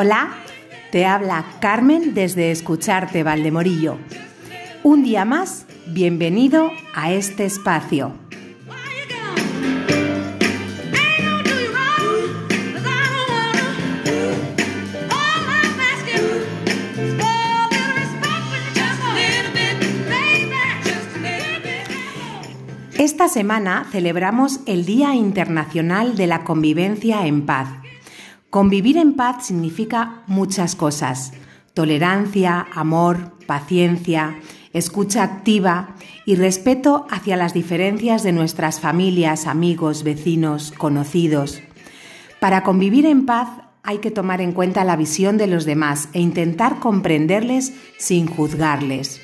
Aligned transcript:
Hola, 0.00 0.28
te 0.92 1.06
habla 1.06 1.44
Carmen 1.60 2.14
desde 2.14 2.52
Escucharte 2.52 3.24
Valdemorillo. 3.24 3.98
Un 4.84 5.02
día 5.02 5.24
más, 5.24 5.66
bienvenido 5.88 6.70
a 6.94 7.10
este 7.10 7.44
espacio. 7.46 8.12
Esta 22.96 23.26
semana 23.26 23.84
celebramos 23.90 24.60
el 24.66 24.86
Día 24.86 25.16
Internacional 25.16 26.16
de 26.16 26.28
la 26.28 26.44
Convivencia 26.44 27.26
en 27.26 27.44
Paz. 27.44 27.87
Convivir 28.50 28.96
en 28.96 29.12
paz 29.12 29.46
significa 29.46 30.22
muchas 30.26 30.74
cosas. 30.74 31.32
Tolerancia, 31.74 32.66
amor, 32.74 33.36
paciencia, 33.46 34.40
escucha 34.72 35.22
activa 35.22 35.96
y 36.24 36.34
respeto 36.34 37.06
hacia 37.10 37.36
las 37.36 37.52
diferencias 37.52 38.22
de 38.22 38.32
nuestras 38.32 38.80
familias, 38.80 39.46
amigos, 39.46 40.02
vecinos, 40.02 40.72
conocidos. 40.72 41.60
Para 42.40 42.62
convivir 42.62 43.04
en 43.04 43.26
paz 43.26 43.50
hay 43.82 43.98
que 43.98 44.10
tomar 44.10 44.40
en 44.40 44.52
cuenta 44.52 44.82
la 44.82 44.96
visión 44.96 45.36
de 45.36 45.46
los 45.46 45.66
demás 45.66 46.08
e 46.14 46.20
intentar 46.20 46.78
comprenderles 46.78 47.74
sin 47.98 48.26
juzgarles. 48.26 49.20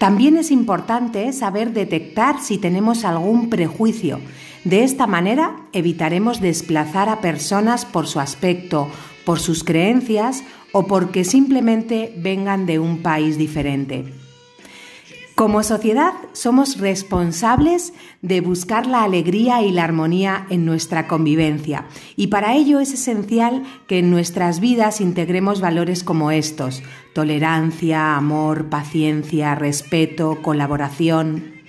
También 0.00 0.36
es 0.36 0.50
importante 0.50 1.32
saber 1.32 1.72
detectar 1.72 2.40
si 2.40 2.58
tenemos 2.58 3.04
algún 3.04 3.48
prejuicio. 3.48 4.18
De 4.64 4.84
esta 4.84 5.06
manera 5.06 5.56
evitaremos 5.72 6.40
desplazar 6.40 7.08
a 7.08 7.20
personas 7.20 7.86
por 7.86 8.06
su 8.06 8.20
aspecto, 8.20 8.88
por 9.24 9.40
sus 9.40 9.64
creencias 9.64 10.44
o 10.72 10.86
porque 10.86 11.24
simplemente 11.24 12.14
vengan 12.18 12.66
de 12.66 12.78
un 12.78 13.02
país 13.02 13.38
diferente. 13.38 14.12
Como 15.34 15.62
sociedad 15.62 16.12
somos 16.34 16.76
responsables 16.76 17.94
de 18.20 18.42
buscar 18.42 18.86
la 18.86 19.04
alegría 19.04 19.62
y 19.62 19.72
la 19.72 19.84
armonía 19.84 20.46
en 20.50 20.66
nuestra 20.66 21.08
convivencia 21.08 21.86
y 22.14 22.26
para 22.26 22.54
ello 22.54 22.78
es 22.78 22.92
esencial 22.92 23.62
que 23.86 24.00
en 24.00 24.10
nuestras 24.10 24.60
vidas 24.60 25.00
integremos 25.00 25.62
valores 25.62 26.04
como 26.04 26.30
estos, 26.30 26.82
tolerancia, 27.14 28.16
amor, 28.16 28.66
paciencia, 28.68 29.54
respeto, 29.54 30.42
colaboración. 30.42 31.59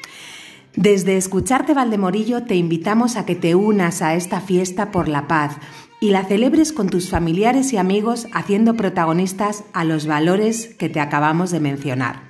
Desde 0.76 1.18
Escucharte 1.18 1.74
Valdemorillo 1.74 2.44
te 2.44 2.56
invitamos 2.56 3.18
a 3.18 3.26
que 3.26 3.36
te 3.36 3.56
unas 3.56 4.02
a 4.02 4.16
esta 4.16 4.40
fiesta 4.40 4.92
por 4.92 5.08
la 5.10 5.28
paz 5.28 5.58
y 6.00 6.12
la 6.12 6.24
celebres 6.24 6.72
con 6.72 6.90
tus 6.90 7.10
familiares 7.10 7.74
y 7.74 7.78
amigos 7.78 8.28
haciendo 8.34 8.76
protagonistas 8.76 9.64
a 9.74 9.84
los 9.84 10.08
valores 10.08 10.68
que 10.68 10.90
te 10.90 11.00
acabamos 11.00 11.52
de 11.52 11.60
mencionar. 11.60 12.22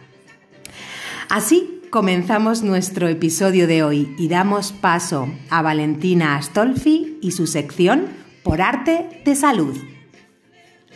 Así 1.29 1.81
comenzamos 1.91 2.63
nuestro 2.63 3.07
episodio 3.07 3.67
de 3.67 3.83
hoy 3.83 4.15
y 4.17 4.27
damos 4.27 4.71
paso 4.71 5.29
a 5.49 5.61
Valentina 5.61 6.35
Astolfi 6.35 7.19
y 7.21 7.31
su 7.31 7.47
sección 7.47 8.07
Por 8.43 8.61
Arte 8.61 9.21
de 9.23 9.35
Salud. 9.35 9.77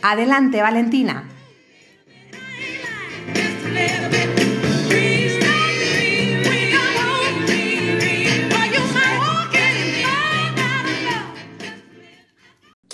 Adelante, 0.02 0.60
Valentina. 0.60 1.28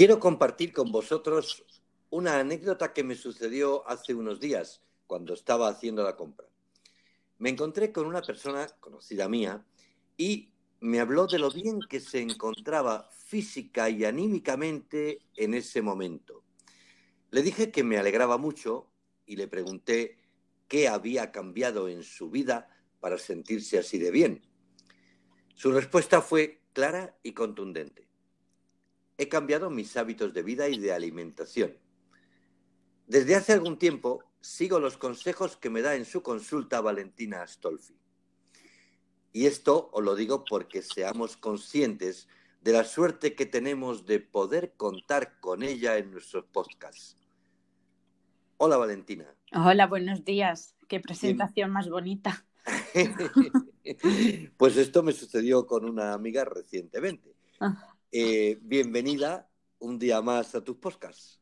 Quiero 0.02 0.18
compartir 0.18 0.72
con 0.72 0.90
vosotros 0.90 1.64
una 2.10 2.40
anécdota 2.40 2.92
que 2.92 3.04
me 3.04 3.14
sucedió 3.14 3.88
hace 3.88 4.16
unos 4.16 4.40
días 4.40 4.82
cuando 5.06 5.32
estaba 5.32 5.68
haciendo 5.68 6.02
la 6.02 6.16
compra 6.16 6.48
me 7.38 7.50
encontré 7.50 7.92
con 7.92 8.06
una 8.06 8.20
persona 8.20 8.66
conocida 8.80 9.28
mía 9.28 9.64
y 10.16 10.50
me 10.80 10.98
habló 10.98 11.28
de 11.28 11.38
lo 11.38 11.52
bien 11.52 11.78
que 11.88 12.00
se 12.00 12.20
encontraba 12.20 13.10
física 13.12 13.90
y 13.90 14.04
anímicamente 14.04 15.20
en 15.36 15.54
ese 15.54 15.82
momento. 15.82 16.42
Le 17.30 17.42
dije 17.42 17.70
que 17.70 17.84
me 17.84 17.96
alegraba 17.96 18.38
mucho 18.38 18.90
y 19.24 19.36
le 19.36 19.46
pregunté 19.46 20.18
qué 20.66 20.88
había 20.88 21.30
cambiado 21.30 21.88
en 21.88 22.02
su 22.02 22.28
vida 22.28 22.68
para 22.98 23.18
sentirse 23.18 23.78
así 23.78 24.00
de 24.00 24.10
bien. 24.10 24.42
Su 25.54 25.70
respuesta 25.70 26.20
fue 26.22 26.60
clara 26.72 27.16
y 27.22 27.34
contundente. 27.34 28.11
He 29.22 29.28
cambiado 29.28 29.70
mis 29.70 29.96
hábitos 29.96 30.34
de 30.34 30.42
vida 30.42 30.68
y 30.68 30.80
de 30.80 30.92
alimentación. 30.92 31.78
Desde 33.06 33.36
hace 33.36 33.52
algún 33.52 33.78
tiempo 33.78 34.24
sigo 34.40 34.80
los 34.80 34.96
consejos 34.96 35.56
que 35.56 35.70
me 35.70 35.80
da 35.80 35.94
en 35.94 36.04
su 36.04 36.24
consulta 36.24 36.80
Valentina 36.80 37.40
Astolfi. 37.42 37.94
Y 39.32 39.46
esto 39.46 39.90
os 39.92 40.02
lo 40.02 40.16
digo 40.16 40.44
porque 40.44 40.82
seamos 40.82 41.36
conscientes 41.36 42.26
de 42.62 42.72
la 42.72 42.82
suerte 42.82 43.36
que 43.36 43.46
tenemos 43.46 44.06
de 44.06 44.18
poder 44.18 44.72
contar 44.76 45.38
con 45.38 45.62
ella 45.62 45.98
en 45.98 46.10
nuestros 46.10 46.44
podcasts. 46.46 47.16
Hola 48.56 48.76
Valentina. 48.76 49.32
Hola, 49.52 49.86
buenos 49.86 50.24
días. 50.24 50.74
Qué 50.88 50.98
presentación 50.98 51.70
más 51.70 51.88
bonita. 51.88 52.44
pues 54.56 54.76
esto 54.76 55.04
me 55.04 55.12
sucedió 55.12 55.64
con 55.64 55.84
una 55.84 56.12
amiga 56.12 56.44
recientemente. 56.44 57.36
Eh, 58.14 58.58
bienvenida 58.60 59.48
un 59.78 59.98
día 59.98 60.20
más 60.20 60.54
a 60.54 60.62
tus 60.62 60.76
podcasts. 60.76 61.40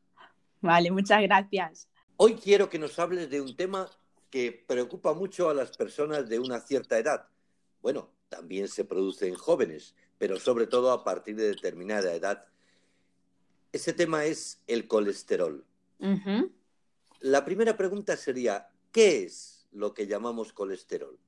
Vale, 0.61 0.89
muchas 0.89 1.21
gracias. 1.21 1.89
Hoy 2.15 2.35
quiero 2.35 2.69
que 2.69 2.79
nos 2.79 2.97
hables 2.97 3.29
de 3.29 3.41
un 3.41 3.57
tema 3.57 3.89
que 4.29 4.63
preocupa 4.65 5.13
mucho 5.13 5.49
a 5.49 5.53
las 5.53 5.75
personas 5.75 6.29
de 6.29 6.39
una 6.39 6.61
cierta 6.61 6.97
edad. 6.97 7.27
Bueno, 7.81 8.09
también 8.29 8.69
se 8.69 8.85
produce 8.85 9.27
en 9.27 9.35
jóvenes, 9.35 9.95
pero 10.17 10.39
sobre 10.39 10.65
todo 10.65 10.93
a 10.93 11.03
partir 11.03 11.35
de 11.35 11.49
determinada 11.49 12.13
edad. 12.13 12.45
Ese 13.73 13.91
tema 13.91 14.23
es 14.23 14.61
el 14.65 14.87
colesterol. 14.87 15.65
La 17.19 17.43
primera 17.43 17.75
pregunta 17.75 18.15
sería, 18.15 18.69
¿qué 18.93 19.23
es 19.23 19.67
lo 19.73 19.93
que 19.93 20.07
llamamos 20.07 20.53
colesterol? 20.53 21.19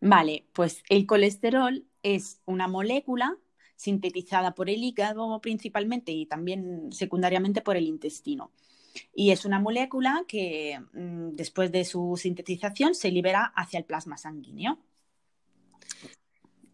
Vale, 0.00 0.46
pues 0.54 0.82
el 0.88 1.04
colesterol 1.04 1.84
es 2.02 2.40
una 2.46 2.68
molécula 2.68 3.36
sintetizada 3.76 4.54
por 4.54 4.68
el 4.70 4.82
hígado 4.82 5.40
principalmente 5.40 6.12
y 6.12 6.26
también 6.26 6.92
secundariamente 6.92 7.60
por 7.60 7.76
el 7.76 7.86
intestino. 7.86 8.50
Y 9.14 9.30
es 9.30 9.44
una 9.44 9.60
molécula 9.60 10.24
que 10.26 10.80
mm, 10.92 11.36
después 11.36 11.70
de 11.70 11.84
su 11.84 12.18
sintetización 12.20 12.94
se 12.94 13.10
libera 13.10 13.52
hacia 13.54 13.78
el 13.78 13.84
plasma 13.84 14.16
sanguíneo. 14.16 14.78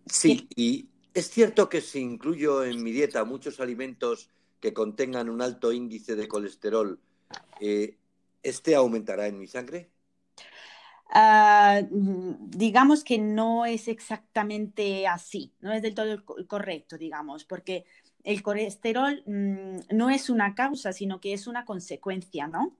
Sí, 0.07 0.49
y 0.57 0.89
es 1.15 1.31
cierto 1.31 1.69
que 1.69 1.81
si 1.81 2.01
incluyo 2.01 2.65
en 2.65 2.83
mi 2.83 2.93
dieta 2.93 3.25
muchos 3.25 3.61
alimentos 3.61 4.31
que 4.61 4.73
contengan 4.73 5.29
un 5.29 5.43
alto 5.43 5.73
índice 5.73 6.15
de 6.15 6.29
colesterol, 6.29 7.01
eh, 7.61 7.97
¿este 8.43 8.75
aumentará 8.75 9.27
en 9.27 9.39
mi 9.39 9.47
sangre? 9.47 9.91
Ah, 11.15 11.83
digamos 11.91 13.05
que 13.05 13.19
no 13.19 13.66
es 13.66 13.86
exactamente 13.89 15.07
así, 15.07 15.53
no 15.60 15.71
es 15.72 15.83
del 15.83 15.95
todo 15.95 16.25
correcto, 16.48 16.97
digamos, 16.97 17.45
porque 17.45 17.84
el 18.25 18.42
colesterol 18.42 19.22
mm, 19.27 19.95
no 19.95 20.09
es 20.09 20.31
una 20.31 20.54
causa, 20.54 20.92
sino 20.95 21.21
que 21.21 21.34
es 21.34 21.47
una 21.47 21.66
consecuencia, 21.66 22.47
¿no? 22.47 22.78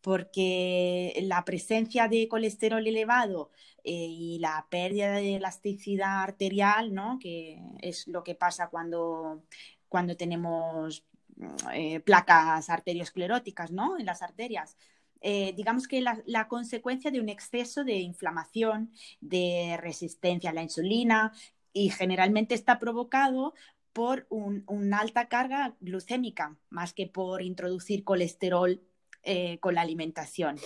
Porque 0.00 1.14
la 1.24 1.44
presencia 1.44 2.08
de 2.08 2.26
colesterol 2.28 2.86
elevado 2.86 3.50
eh, 3.84 3.92
y 3.92 4.38
la 4.38 4.66
pérdida 4.70 5.12
de 5.12 5.36
elasticidad 5.36 6.22
arterial, 6.22 6.94
¿no? 6.94 7.18
Que 7.20 7.60
es 7.82 8.06
lo 8.08 8.24
que 8.24 8.34
pasa 8.34 8.68
cuando, 8.68 9.42
cuando 9.88 10.16
tenemos 10.16 11.04
mm, 11.36 11.46
eh, 11.74 12.00
placas 12.00 12.70
arterioscleróticas, 12.70 13.72
¿no? 13.72 13.98
En 13.98 14.06
las 14.06 14.22
arterias. 14.22 14.76
Eh, 15.20 15.54
digamos 15.56 15.88
que 15.88 16.02
la, 16.02 16.48
consecuencia 16.48 17.10
de 17.10 17.20
un 17.20 17.30
exceso 17.30 17.82
de 17.82 17.94
inflamación, 17.94 18.92
de 19.20 19.78
resistencia 19.80 20.50
a 20.50 20.52
la 20.52 20.62
insulina, 20.62 21.32
y 21.72 21.88
generalmente 21.90 22.54
está 22.54 22.78
provocado 22.78 23.54
por 23.94 24.26
una 24.28 24.98
alta 24.98 25.28
carga 25.28 25.76
glucémica, 25.80 26.56
más 26.68 26.92
que 26.92 27.06
por 27.06 27.42
introducir 27.42 28.04
colesterol 28.04 28.82
eh, 29.22 29.58
con 29.60 29.74
la 29.74 29.80
alimentación. 29.80 30.56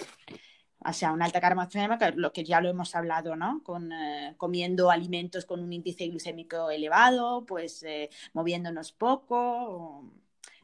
O 0.85 0.93
sea, 0.93 1.13
una 1.13 1.27
alta 1.27 1.41
carga 1.41 1.65
glucémica, 1.65 2.11
lo 2.17 2.33
que 2.33 2.45
ya 2.45 2.61
lo 2.61 2.69
hemos 2.69 2.95
hablado, 2.97 3.37
¿no? 3.37 3.63
Con, 3.63 3.93
eh, 3.93 4.35
comiendo 4.39 4.91
alimentos 4.91 5.45
con 5.47 5.61
un 5.61 5.73
índice 5.73 6.09
glucémico 6.09 6.71
elevado, 6.71 7.47
pues 7.47 7.85
moviéndonos 8.33 8.93
poco, 8.93 10.13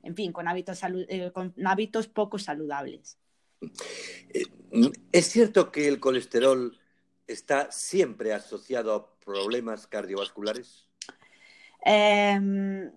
en 0.02 0.16
fin, 0.16 0.32
con 0.32 0.48
hábitos, 0.48 0.80
con 1.32 1.54
hábitos 1.64 2.08
poco 2.08 2.38
saludables. 2.38 3.18
¿Es 5.12 5.26
cierto 5.28 5.70
que 5.70 5.88
el 5.88 6.00
colesterol 6.00 6.78
está 7.26 7.70
siempre 7.70 8.32
asociado 8.32 8.94
a 8.94 9.18
problemas 9.20 9.86
cardiovasculares? 9.86 10.88
Em, 11.84 12.90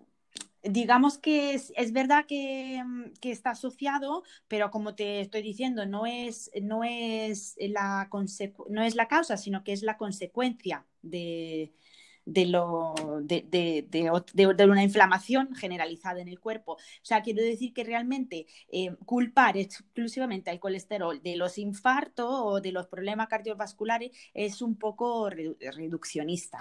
digamos 0.64 1.18
que 1.18 1.54
es, 1.54 1.92
verdad 1.94 2.26
mm, 2.30 3.14
que, 3.20 3.32
está 3.32 3.52
asociado, 3.52 4.24
pero 4.48 4.72
como 4.72 4.96
te 4.96 5.22
estoy 5.22 5.42
diciendo, 5.42 5.86
no 5.86 6.06
es, 6.06 6.52
no 6.62 6.84
es, 6.84 7.56
la, 7.60 8.10
no 8.70 8.84
es 8.84 8.96
la 8.96 9.08
causa, 9.08 9.38
sino 9.38 9.64
que 9.64 9.74
es 9.74 9.84
la 9.84 9.98
consecuencia 9.98 10.86
de, 11.02 11.74
de, 12.28 12.46
lo, 12.46 12.94
de, 13.24 14.66
una 14.70 14.84
inflamación 14.84 15.56
generalizada 15.56 16.22
en 16.22 16.28
el 16.28 16.40
cuerpo. 16.40 16.74
O 16.74 16.78
sea, 17.02 17.22
quiero 17.22 17.42
decir 17.42 17.74
que 17.74 17.86
realmente 17.86 18.46
eh, 18.70 18.96
culpar 19.06 19.58
exclusivamente 19.58 20.50
al 20.50 20.60
colesterol 20.60 21.22
de 21.24 21.38
los 21.38 21.58
infartos 21.58 22.28
o 22.30 22.60
de 22.60 22.74
los 22.74 22.88
problemas 22.88 23.30
cardiovasculares 23.30 24.12
es 24.34 24.62
un 24.62 24.76
poco 24.76 25.30
reduccionista. 25.30 26.60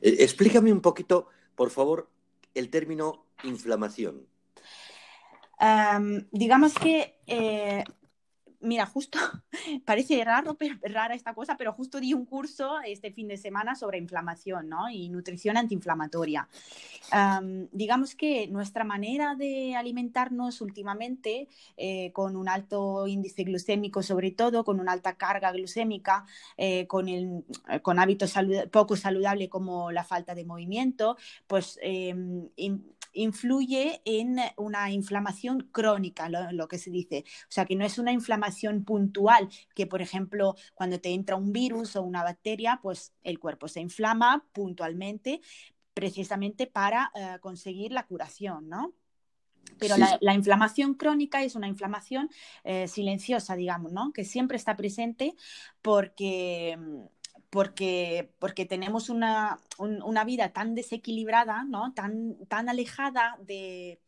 Eh, 0.00 0.16
explícame 0.20 0.72
un 0.72 0.80
poquito, 0.80 1.28
por 1.54 1.70
favor, 1.70 2.10
el 2.54 2.70
término 2.70 3.26
inflamación. 3.44 4.26
digamos 6.32 6.72
que 6.74 7.20
eh, 7.26 7.84
mira, 8.60 8.86
justo 8.86 9.18
parece 9.84 10.22
raro, 10.24 10.56
rara 10.82 11.14
esta 11.14 11.34
cosa, 11.34 11.56
pero 11.56 11.72
justo 11.72 12.00
di 12.00 12.14
un 12.14 12.24
curso 12.24 12.80
este 12.80 13.12
fin 13.12 13.28
de 13.28 13.36
semana 13.36 13.74
sobre 13.74 13.98
inflamación 13.98 14.68
¿no? 14.68 14.90
y 14.90 15.08
nutrición 15.08 15.56
antiinflamatoria. 15.56 16.48
digamos 17.72 18.14
que 18.14 18.48
nuestra 18.48 18.84
manera 18.84 19.34
de 19.34 19.74
alimentarnos 19.74 20.60
últimamente, 20.60 21.48
eh, 21.76 22.12
con 22.12 22.36
un 22.36 22.48
alto 22.48 23.06
índice 23.06 23.44
glucémico 23.44 24.02
sobre 24.02 24.30
todo, 24.32 24.64
con 24.64 24.80
una 24.80 24.92
alta 24.92 25.14
carga 25.14 25.52
glucémica, 25.52 26.24
eh, 26.56 26.86
con, 26.86 27.08
el, 27.08 27.44
con 27.82 27.98
hábitos 27.98 28.34
poco 28.70 28.96
saludables 28.96 29.48
como 29.48 29.90
la 29.90 30.04
falta 30.04 30.34
de 30.34 30.44
movimiento, 30.44 31.16
pues 31.46 31.78
em, 31.82 32.48
influye 33.12 34.00
en 34.04 34.38
una 34.56 34.90
inflamación 34.90 35.68
crónica, 35.72 36.28
lo, 36.28 36.68
que 36.68 36.78
se 36.78 36.90
dice. 36.90 37.24
O 37.42 37.50
sea, 37.50 37.64
que 37.64 37.76
no 37.76 37.84
es 37.84 37.98
una 37.98 38.12
inflamación 38.12 38.84
puntual, 38.84 39.48
que 39.74 39.86
por 39.86 40.02
ejemplo, 40.02 40.54
cuando 40.74 41.00
te 41.00 41.10
entra 41.10 41.36
un 41.36 41.52
virus 41.52 41.96
o 41.96 42.02
una 42.02 42.22
bacteria, 42.22 42.80
pues 42.82 43.14
el 43.22 43.38
cuerpo 43.38 43.68
se 43.68 43.80
inflama 43.80 44.46
puntualmente 44.52 45.40
precisamente 45.94 46.66
para 46.66 47.10
eh, 47.14 47.38
conseguir 47.40 47.92
la 47.92 48.06
curación, 48.06 48.68
¿no? 48.68 48.94
Pero 49.78 49.96
la, 49.96 50.34
inflamación 50.34 50.94
crónica 50.94 51.42
es 51.42 51.54
una 51.54 51.68
inflamación 51.68 52.30
eh, 52.64 52.88
silenciosa, 52.88 53.54
digamos, 53.54 53.92
¿no? 53.92 54.12
Que 54.12 54.24
siempre 54.24 54.56
está 54.56 54.76
presente 54.76 55.34
porque 55.82 56.78
porque, 57.50 58.32
porque 58.38 58.66
tenemos 58.66 59.08
una, 59.08 59.58
vida 60.26 60.52
tan 60.52 60.74
desequilibrada, 60.74 61.64
¿no? 61.64 61.94
tan, 61.94 62.36
tan 62.46 62.68
alejada 62.68 63.38
de, 63.40 64.00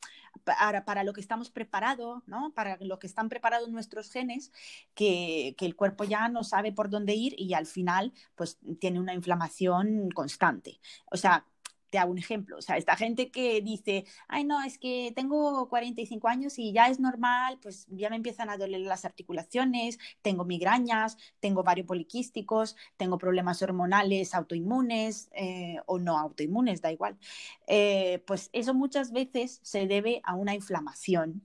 para, 0.45 1.05
lo 1.05 1.13
que 1.13 1.21
estamos 1.21 1.51
preparados, 1.51 2.23
¿no? 2.27 2.53
para 2.55 2.77
lo 2.81 2.99
que 2.99 3.07
están 3.07 3.29
preparados 3.29 3.71
nuestros 3.71 4.11
genes, 4.11 4.53
que, 4.95 5.55
que, 5.57 5.67
el 5.67 5.77
cuerpo 5.77 6.05
ya 6.05 6.29
no 6.29 6.45
sabe 6.45 6.73
por 6.73 6.91
dónde 6.91 7.15
ir 7.15 7.35
y 7.39 7.55
al 7.55 7.67
final 7.67 8.13
pues 8.35 8.59
tiene 8.79 9.01
una 9.01 9.15
inflamación 9.15 10.11
constante. 10.11 10.81
O 11.11 11.17
sea, 11.17 11.47
te 11.91 11.99
hago 11.99 12.13
un 12.13 12.19
ejemplo, 12.19 12.57
o 12.57 12.63
sea, 12.63 12.77
esta 12.77 12.97
gente 12.97 13.31
que 13.31 13.61
dice, 13.61 14.05
ay, 14.29 14.45
no, 14.45 14.63
es 14.63 14.79
que 14.79 15.13
tengo 15.15 15.69
45 15.69 16.29
años 16.29 16.59
y 16.59 16.73
ya 16.73 16.89
es 16.89 17.01
normal, 17.01 17.59
pues 17.61 17.87
ya 17.91 18.09
me 18.09 18.17
empiezan 18.17 18.49
a 18.49 18.57
doler 18.57 18.81
las 18.81 19.05
articulaciones, 19.05 19.99
tengo 20.23 20.45
migrañas, 20.45 21.19
tengo 21.41 21.63
varios 21.63 21.87
poliquísticos, 21.87 22.77
tengo 22.97 23.19
problemas 23.19 23.61
hormonales 23.63 24.35
autoinmunes 24.35 25.29
eh, 25.33 25.79
o 25.87 25.99
no 25.99 26.19
autoinmunes, 26.19 26.81
da 26.81 26.93
igual. 26.93 27.19
Eh, 27.67 28.23
pues 28.27 28.51
eso 28.53 28.73
muchas 28.75 29.13
veces 29.13 29.61
se 29.63 29.87
debe 29.87 30.21
a 30.25 30.35
una 30.35 30.55
inflamación 30.55 31.43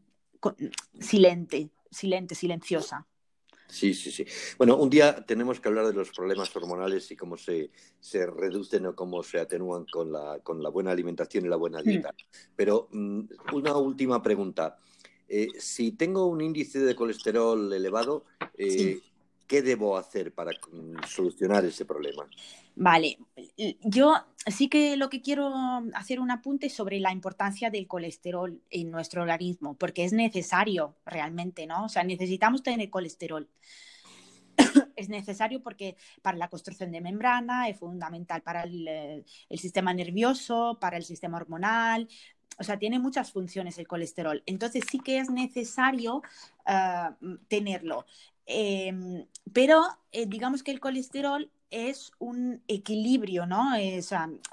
silente, 1.00 1.70
silente, 1.90 2.36
silenciosa. 2.36 3.08
Sí, 3.68 3.94
sí, 3.94 4.12
sí. 4.12 4.26
Bueno, 4.58 4.78
un 4.78 4.90
día 4.90 5.26
tenemos 5.26 5.60
que 5.60 5.68
hablar 5.68 5.88
de 5.88 5.94
los 5.94 6.12
problemas 6.12 6.56
hormonales 6.56 7.10
y 7.12 7.16
cómo 7.16 7.38
se, 7.38 7.72
se 8.00 8.26
reducen 8.26 8.86
o 8.86 8.96
cómo 8.96 9.24
se 9.24 9.40
atenúan 9.40 9.86
con 9.86 10.12
la, 10.12 10.40
con 10.44 10.62
la 10.62 10.70
buena 10.70 10.92
alimentación 10.92 11.46
y 11.46 11.50
la 11.50 11.56
buena 11.56 11.82
dieta. 11.82 12.14
Pero 12.56 12.88
mm, 12.92 13.22
una 13.54 13.76
última 13.78 14.22
pregunta. 14.22 14.78
Eh, 15.28 15.48
si 15.58 15.94
tengo 15.94 16.28
un 16.28 16.42
índice 16.42 16.80
de 16.80 16.96
colesterol 16.96 17.74
elevado, 17.74 18.26
eh, 18.58 19.02
¿qué 19.48 19.62
debo 19.62 19.98
hacer 19.98 20.34
para 20.34 20.52
solucionar 21.08 21.66
ese 21.66 21.86
problema? 21.86 22.28
Vale, 22.76 23.18
yo 23.82 24.16
sí 24.48 24.68
que 24.68 24.98
lo 24.98 25.10
que 25.10 25.22
quiero 25.22 25.54
hacer 25.94 26.20
un 26.20 26.32
apunte 26.32 26.70
sobre 26.70 27.00
la 27.00 27.12
importancia 27.12 27.70
del 27.70 27.88
colesterol 27.88 28.62
en 28.70 28.92
nuestro 28.92 29.22
organismo, 29.22 29.76
porque 29.76 30.04
es 30.04 30.14
necesario 30.14 30.96
realmente, 31.06 31.66
¿no? 31.68 31.86
O 31.86 31.90
sea, 31.90 32.04
necesitamos 32.04 32.64
tener 32.64 32.90
colesterol. 32.90 33.48
es 34.96 35.10
necesario 35.10 35.62
porque 35.62 35.96
para 36.22 36.38
la 36.38 36.50
construcción 36.50 36.92
de 36.92 37.02
membrana 37.02 37.70
es 37.70 37.78
fundamental 37.78 38.42
para 38.42 38.64
el, 38.64 39.26
sistema 39.58 39.94
nervioso, 39.94 40.78
para 40.80 40.98
el 40.98 41.04
sistema 41.04 41.38
hormonal, 41.38 42.08
o 42.58 42.64
sea, 42.64 42.78
tiene 42.80 43.00
muchas 43.00 43.32
funciones 43.32 43.78
el 43.78 43.88
colesterol. 43.88 44.42
Entonces 44.46 44.84
sí 44.90 45.00
que 45.00 45.20
es 45.20 45.30
necesario 45.30 46.22
ah, 46.66 47.16
tenerlo. 47.48 48.06
Em, 48.46 49.26
pero 49.54 49.84
eh, 50.12 50.26
digamos 50.28 50.64
que 50.64 50.72
el 50.72 50.80
colesterol 50.80 51.52
es 51.72 52.12
un 52.20 52.62
equilibrio, 52.68 53.46
¿no? 53.46 53.72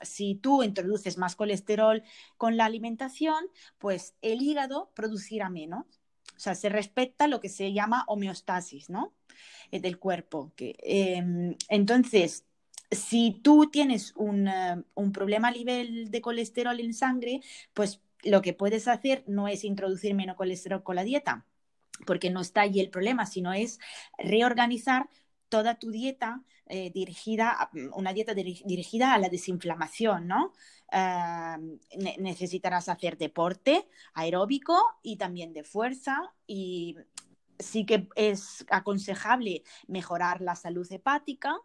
si 0.03 0.35
tú 0.35 0.63
introduces 0.63 1.19
más 1.19 1.37
colesterol 1.37 2.03
con 2.37 2.57
la 2.57 2.65
alimentación, 2.65 3.45
pues 3.79 4.15
el 4.23 4.43
hígado 4.43 4.91
producirá 4.95 5.49
menos. 5.49 5.85
O 6.37 6.41
sea, 6.41 6.55
se 6.55 6.69
respeta 6.69 7.29
lo 7.29 7.41
que 7.41 7.49
se 7.49 7.73
llama 7.73 8.05
homeostasis, 8.09 8.91
¿no? 8.91 9.13
Eh, 9.71 9.81
del 9.81 9.99
cuerpo. 9.99 10.53
Em, 10.57 11.55
entonces, 11.69 12.45
si 12.91 13.41
tú 13.43 13.71
tienes 13.71 14.13
un, 14.17 14.49
eh, 14.49 14.83
un 14.95 15.13
problema 15.13 15.49
a 15.49 15.53
nivel 15.53 16.11
de 16.11 16.21
colesterol 16.21 16.81
en 16.81 16.95
sangre, 16.95 17.41
pues 17.75 18.01
lo 18.25 18.43
que 18.43 18.55
puedes 18.55 18.89
hacer 18.89 19.25
no 19.27 19.49
es 19.49 19.65
introducir 19.65 20.15
menos 20.15 20.37
colesterol 20.37 20.83
con 20.83 20.97
la 20.97 21.05
dieta, 21.05 21.47
porque 22.07 22.31
no 22.31 22.41
está 22.41 22.63
allí 22.63 22.81
el 22.81 22.91
problema, 22.91 23.27
sino 23.27 23.53
es 23.53 23.79
reorganizar 24.19 25.09
toda 25.49 25.79
tu 25.79 25.91
dieta 25.91 26.43
eh, 26.67 26.91
dirigida, 26.91 27.69
mm, 27.73 27.89
una 27.95 28.13
dieta 28.13 28.35
dirigida 28.35 29.13
a 29.13 29.19
la 29.19 29.29
desinflamación, 29.29 30.27
¿no? 30.27 30.53
Ah, 30.91 31.59
necesitarás 32.19 32.89
hacer 32.89 33.19
deporte 33.19 33.89
aeróbico 34.15 34.79
y 35.03 35.17
también 35.17 35.53
de 35.53 35.65
fuerza 35.65 36.33
y 36.47 36.97
sí 37.59 37.85
que 37.87 38.09
es 38.17 38.65
aconsejable 38.71 39.63
mejorar 39.87 40.41
la 40.41 40.55
salud 40.55 40.91
hepática. 40.91 41.57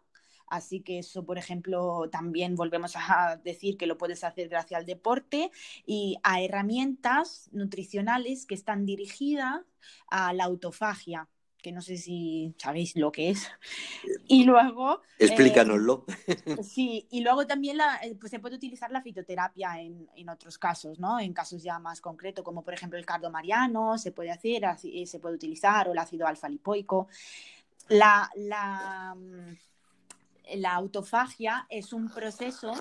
Así 0.50 0.80
que 0.80 1.00
eso, 1.00 1.24
por 1.24 1.38
ejemplo, 1.38 2.08
también 2.10 2.54
volvemos 2.54 2.94
a 2.96 3.40
decir 3.44 3.76
que 3.76 3.86
lo 3.86 3.98
puedes 3.98 4.24
hacer 4.24 4.48
gracias 4.48 4.78
al 4.78 4.86
deporte 4.86 5.50
y 5.86 6.16
a 6.22 6.40
herramientas 6.40 7.48
nutricionales 7.52 8.46
que 8.46 8.54
están 8.54 8.86
dirigidas 8.86 9.62
a 10.08 10.32
la 10.32 10.44
autofagia 10.44 11.28
que 11.62 11.72
no 11.72 11.82
sé 11.82 11.96
si 11.96 12.54
sabéis 12.56 12.96
lo 12.96 13.10
que 13.12 13.30
es. 13.30 13.50
Y 14.28 14.44
luego... 14.44 15.02
Explícanoslo. 15.18 16.04
Eh, 16.26 16.62
sí, 16.62 17.06
y 17.10 17.20
luego 17.20 17.46
también 17.46 17.78
eh, 18.02 18.14
pues 18.18 18.30
se 18.30 18.38
puede 18.38 18.56
utilizar 18.56 18.90
la 18.90 19.02
fitoterapia 19.02 19.80
en, 19.80 20.08
en, 20.14 20.28
otros 20.28 20.58
casos, 20.58 20.98
¿no? 20.98 21.18
En 21.18 21.32
casos 21.32 21.62
ya 21.62 21.78
más 21.78 22.00
concretos, 22.00 22.44
como 22.44 22.62
por 22.62 22.74
ejemplo 22.74 22.98
el 22.98 23.06
cardo 23.06 23.30
mariano, 23.30 23.98
se 23.98 24.12
puede 24.12 24.30
hacer, 24.30 24.64
eh, 24.84 25.06
se 25.06 25.18
puede 25.18 25.34
utilizar, 25.34 25.88
o 25.88 25.92
el 25.92 25.98
ácido 25.98 26.26
alfa-lipoico. 26.26 27.08
La, 27.88 28.30
la, 28.36 29.14
mm, 29.16 29.56
la 30.56 30.74
autofagia 30.74 31.66
es 31.70 31.92
un 31.92 32.08
proceso 32.10 32.72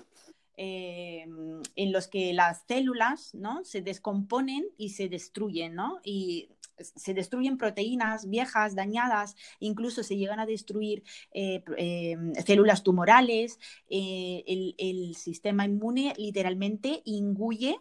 en 0.59 1.91
los 1.91 2.07
que 2.07 2.33
las 2.33 2.63
células 2.67 3.35
¿no? 3.35 3.63
se 3.63 3.81
descomponen 3.81 4.65
y 4.75 4.89
se 4.89 5.07
destruyen, 5.07 5.75
¿no? 5.75 5.99
Y 6.03 6.49
se 6.79 7.13
destruyen 7.13 7.57
proteínas 7.57 8.29
viejas, 8.29 8.75
dañadas, 8.75 9.35
incluso 9.59 10.03
se 10.03 10.17
llegan 10.17 10.39
a 10.39 10.45
destruir 10.45 11.03
eh, 11.31 11.63
em, 11.77 12.33
células 12.35 12.83
tumorales, 12.83 13.59
eh, 13.89 14.43
el, 14.77 15.15
sistema 15.15 15.65
inmune 15.65 16.13
literalmente 16.17 17.01
inguye 17.05 17.79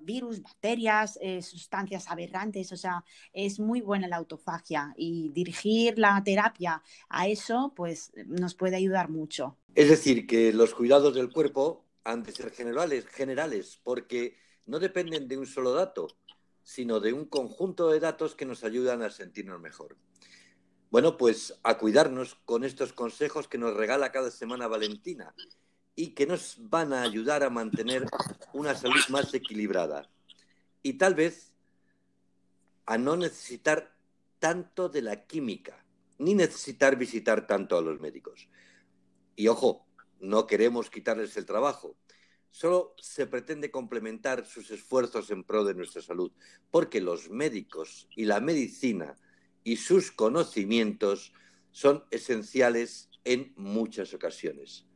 virus, 0.00 0.42
bacterias, 0.42 1.18
eh, 1.20 1.42
sustancias 1.42 2.10
aberrantes, 2.10 2.72
o 2.72 2.76
sea, 2.76 3.04
es 3.32 3.60
muy 3.60 3.80
buena 3.80 4.08
la 4.08 4.16
autofagia 4.16 4.94
y 4.96 5.30
dirigir 5.30 5.98
la 5.98 6.22
terapia 6.24 6.82
a 7.08 7.28
eso, 7.28 7.72
pues 7.76 8.12
nos 8.26 8.54
puede 8.54 8.76
ayudar 8.76 9.08
mucho. 9.10 9.58
Es 9.74 9.88
decir, 9.88 10.26
que 10.26 10.52
los 10.52 10.74
cuidados 10.74 11.14
del 11.14 11.32
cuerpo 11.32 11.84
han 12.04 12.22
de 12.22 12.32
ser 12.32 12.50
generales, 12.50 13.06
generales 13.06 13.80
porque 13.82 14.36
no 14.66 14.78
dependen 14.78 15.28
de 15.28 15.38
un 15.38 15.46
solo 15.46 15.72
dato, 15.72 16.08
sino 16.62 17.00
de 17.00 17.12
un 17.12 17.26
conjunto 17.26 17.90
de 17.90 18.00
datos 18.00 18.34
que 18.34 18.46
nos 18.46 18.64
ayudan 18.64 19.02
a 19.02 19.10
sentirnos 19.10 19.60
mejor. 19.60 19.96
Bueno, 20.90 21.16
pues 21.16 21.58
a 21.62 21.78
cuidarnos 21.78 22.34
con 22.44 22.64
estos 22.64 22.92
consejos 22.92 23.48
que 23.48 23.58
nos 23.58 23.74
regala 23.74 24.12
cada 24.12 24.30
semana 24.30 24.68
Valentina. 24.68 25.34
Y 25.94 26.14
que 26.14 26.26
nos 26.26 26.56
van 26.58 26.92
a 26.92 27.02
ayudar 27.02 27.42
a 27.42 27.50
mantener 27.50 28.06
una 28.52 28.74
salud 28.74 29.02
más 29.08 29.32
equilibrada 29.34 30.08
y 30.82 30.94
tal 30.94 31.14
vez 31.14 31.52
a 32.86 32.98
no 32.98 33.16
necesitar 33.16 33.94
tanto 34.38 34.88
de 34.88 35.02
la 35.02 35.26
química, 35.26 35.84
ni 36.18 36.34
necesitar 36.34 36.96
visitar 36.96 37.46
tanto 37.46 37.78
a 37.78 37.82
los 37.82 38.00
médicos. 38.00 38.48
Y 39.36 39.48
ojo, 39.48 39.86
no 40.20 40.46
queremos 40.46 40.90
quitarles 40.90 41.36
el 41.36 41.46
trabajo, 41.46 41.96
solo 42.50 42.94
se 42.98 43.26
pretende 43.26 43.70
complementar 43.70 44.44
sus 44.46 44.70
esfuerzos 44.70 45.30
en 45.30 45.44
pro 45.44 45.64
de 45.64 45.74
nuestra 45.74 46.02
salud, 46.02 46.32
porque 46.70 47.00
los 47.00 47.30
médicos 47.30 48.08
y 48.16 48.24
la 48.24 48.40
medicina 48.40 49.16
y 49.64 49.76
sus 49.76 50.10
conocimientos 50.10 51.32
son 51.70 52.04
esenciales 52.10 53.10
en 53.24 53.52
muchas 53.56 54.12
ocasiones. 54.12 54.86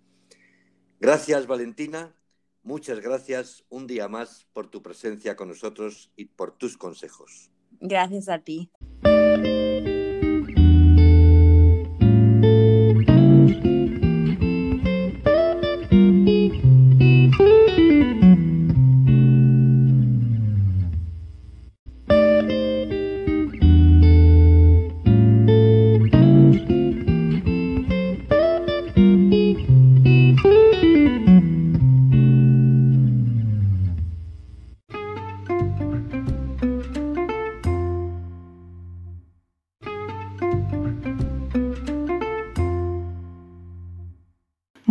Gracias, 1.01 1.47
Valentina. 1.47 2.15
Muchas 2.63 3.01
gracias 3.01 3.65
un 3.69 3.87
día 3.87 4.09
más 4.09 4.47
por 4.53 4.69
tu 4.69 4.83
presencia 4.83 5.37
con 5.37 5.49
nosotros 5.49 6.11
y 6.17 6.25
por 6.25 6.59
tus 6.59 6.77
consejos. 6.77 7.51
Gracias 7.81 8.29
a 8.29 8.41
ti. 8.41 8.71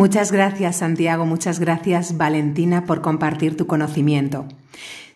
Muchas 0.06 0.32
gracias 0.32 0.76
Santiago, 0.76 1.26
muchas 1.26 1.60
gracias 1.60 2.16
Valentina 2.16 2.86
por 2.86 3.02
compartir 3.02 3.58
tu 3.58 3.66
conocimiento. 3.66 4.48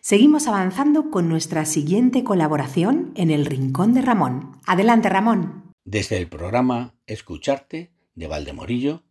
Seguimos 0.01 0.47
avanzando 0.47 1.11
con 1.11 1.29
nuestra 1.29 1.65
siguiente 1.65 2.23
colaboración 2.23 3.11
en 3.13 3.29
el 3.29 3.45
Rincón 3.45 3.93
de 3.93 4.01
Ramón. 4.01 4.57
Adelante 4.65 5.07
Ramón. 5.07 5.75
Desde 5.85 6.17
el 6.17 6.27
programa 6.27 6.95
Escucharte 7.05 7.91
de 8.15 8.25
Valdemorillo, 8.25 9.03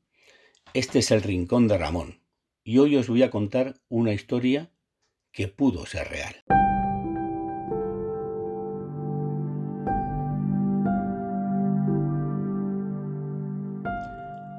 este 0.75 0.99
es 0.99 1.13
el 1.13 1.23
Rincón 1.23 1.69
de 1.69 1.79
Ramón 1.79 2.23
y 2.65 2.79
hoy 2.79 2.97
os 2.97 3.07
voy 3.07 3.23
a 3.23 3.31
contar 3.31 3.77
una 3.89 4.13
historia 4.13 4.73
que 5.31 5.47
pudo 5.47 5.87
ser 5.87 6.09
real. 6.09 6.43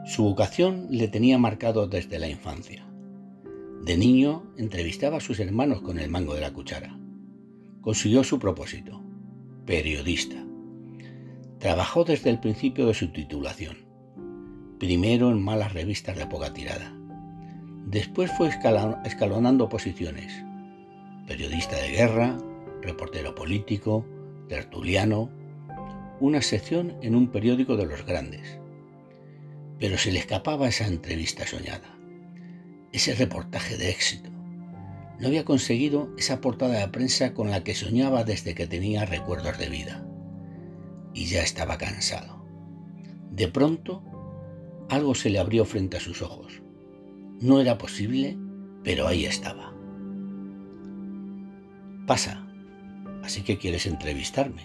Su 0.09 0.23
vocación 0.23 0.87
le 0.89 1.07
tenía 1.07 1.37
marcado 1.37 1.85
desde 1.85 2.17
la 2.17 2.27
infancia. 2.27 2.83
De 3.83 3.95
niño 3.95 4.41
entrevistaba 4.57 5.17
a 5.17 5.19
sus 5.19 5.39
hermanos 5.39 5.83
con 5.83 5.99
el 5.99 6.09
mango 6.09 6.33
de 6.33 6.41
la 6.41 6.51
cuchara. 6.51 6.97
Consiguió 7.81 8.23
su 8.23 8.39
propósito, 8.39 9.03
periodista. 9.67 10.43
Trabajó 11.59 12.05
desde 12.05 12.31
el 12.31 12.39
principio 12.39 12.87
de 12.87 12.95
su 12.95 13.09
titulación, 13.09 13.77
primero 14.79 15.29
en 15.29 15.43
malas 15.43 15.73
revistas 15.73 16.17
de 16.17 16.25
poca 16.25 16.55
tirada. 16.55 16.91
Después 17.85 18.31
fue 18.35 18.49
escalonando 18.49 19.69
posiciones, 19.69 20.33
periodista 21.27 21.75
de 21.75 21.91
guerra, 21.91 22.35
reportero 22.81 23.35
político, 23.35 24.07
tertuliano, 24.47 25.29
una 26.19 26.41
sección 26.41 26.95
en 27.03 27.13
un 27.13 27.27
periódico 27.27 27.77
de 27.77 27.85
los 27.85 28.03
grandes 28.07 28.59
pero 29.79 29.97
se 29.97 30.11
le 30.11 30.19
escapaba 30.19 30.67
esa 30.67 30.85
entrevista 30.85 31.47
soñada, 31.47 31.97
ese 32.91 33.15
reportaje 33.15 33.77
de 33.77 33.89
éxito. 33.89 34.29
No 35.19 35.27
había 35.27 35.45
conseguido 35.45 36.13
esa 36.17 36.41
portada 36.41 36.79
de 36.79 36.87
prensa 36.89 37.33
con 37.33 37.49
la 37.49 37.63
que 37.63 37.75
soñaba 37.75 38.23
desde 38.23 38.55
que 38.55 38.67
tenía 38.67 39.05
recuerdos 39.05 39.57
de 39.57 39.69
vida. 39.69 40.05
Y 41.13 41.25
ya 41.25 41.41
estaba 41.41 41.77
cansado. 41.77 42.45
De 43.31 43.47
pronto, 43.47 44.03
algo 44.89 45.15
se 45.15 45.29
le 45.29 45.39
abrió 45.39 45.65
frente 45.65 45.97
a 45.97 46.01
sus 46.01 46.21
ojos. 46.21 46.61
No 47.41 47.59
era 47.59 47.77
posible, 47.77 48.37
pero 48.83 49.07
ahí 49.07 49.25
estaba. 49.25 49.73
Pasa, 52.07 52.47
así 53.23 53.41
que 53.43 53.57
quieres 53.57 53.85
entrevistarme. 53.85 54.63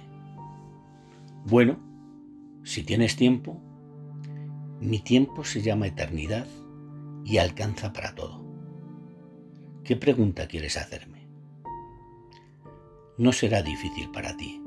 Bueno, 1.44 1.78
si 2.62 2.82
tienes 2.84 3.16
tiempo, 3.16 3.60
mi 4.80 4.98
tiempo 4.98 5.44
se 5.44 5.62
llama 5.62 5.86
eternidad 5.86 6.46
y 7.24 7.38
alcanza 7.38 7.92
para 7.92 8.14
todo. 8.14 8.44
¿Qué 9.82 9.96
pregunta 9.96 10.46
quieres 10.46 10.76
hacerme? 10.76 11.28
No 13.18 13.32
será 13.32 13.62
difícil 13.62 14.10
para 14.10 14.36
ti. 14.36 14.62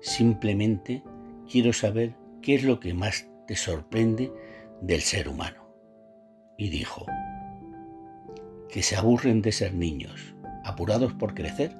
Simplemente 0.00 1.02
quiero 1.50 1.72
saber 1.72 2.16
qué 2.40 2.54
es 2.54 2.64
lo 2.64 2.80
que 2.80 2.94
más 2.94 3.28
te 3.46 3.56
sorprende 3.56 4.32
del 4.80 5.00
ser 5.00 5.28
humano. 5.28 5.68
Y 6.56 6.70
dijo, 6.70 7.06
que 8.70 8.82
se 8.82 8.96
aburren 8.96 9.42
de 9.42 9.52
ser 9.52 9.74
niños, 9.74 10.34
apurados 10.64 11.12
por 11.12 11.34
crecer, 11.34 11.76